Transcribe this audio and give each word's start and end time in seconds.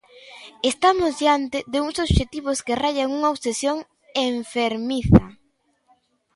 Estamos 0.71 1.11
diante 1.21 1.57
de 1.71 1.77
uns 1.85 1.97
obxectivos 2.05 2.57
que 2.65 2.79
raian 2.83 3.07
nunha 3.11 3.31
obsesión 3.35 3.77
enfermiza. 4.33 5.23